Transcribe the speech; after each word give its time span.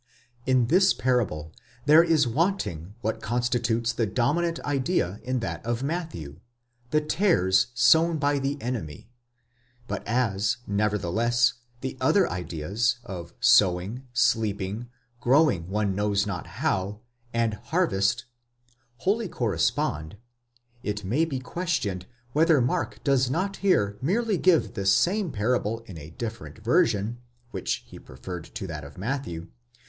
In 0.47 0.65
this 0.65 0.95
parable 0.95 1.53
there 1.85 2.03
is 2.03 2.27
wanting 2.27 2.95
what 3.01 3.21
constitutes 3.21 3.93
the 3.93 4.07
dominant 4.07 4.59
idea 4.61 5.19
in 5.23 5.41
that 5.41 5.63
of 5.63 5.83
Matthew, 5.83 6.39
the 6.89 7.01
tares, 7.01 7.67
sown 7.75 8.17
by 8.17 8.39
the 8.39 8.59
enemy; 8.59 9.11
but 9.87 10.01
as, 10.07 10.57
nevertheless, 10.65 11.53
the 11.81 11.97
other 12.01 12.27
ideas, 12.31 12.97
of 13.03 13.35
sowing, 13.39 14.07
sleeping, 14.11 14.87
growing 15.19 15.69
one 15.69 15.93
knows 15.93 16.25
not 16.25 16.47
how, 16.47 17.01
and 17.31 17.53
harvest, 17.65 18.25
wholly 19.01 19.29
correspond, 19.29 20.17
it 20.81 21.03
may 21.03 21.25
be 21.25 21.37
questioned 21.39 22.07
whether 22.33 22.59
Mark 22.59 23.03
does 23.03 23.29
not 23.29 23.57
here 23.57 23.99
merely 24.01 24.39
give 24.39 24.73
the 24.73 24.87
same 24.87 25.31
parable 25.31 25.81
in 25.81 25.95
a 25.95 26.09
different 26.09 26.57
version, 26.63 27.19
which 27.51 27.83
he 27.85 27.99
preferred 27.99 28.45
to 28.45 28.65
that 28.65 28.83
of 28.83 28.97
Matthew, 28.97 29.11
because 29.11 29.21
it 29.21 29.25
seemed 29.27 29.49
6 29.49 29.49
Schleiermacher, 29.51 29.51
5. 29.51 29.51
120. 29.51 29.53